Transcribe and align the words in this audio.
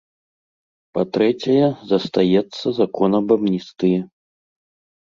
Па-трэцяе, 0.97 1.67
застаецца 1.91 2.65
закон 2.79 3.09
аб 3.23 3.27
амністыі. 3.39 3.97